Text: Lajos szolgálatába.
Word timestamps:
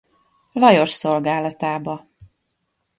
Lajos 0.51 0.91
szolgálatába. 0.91 2.07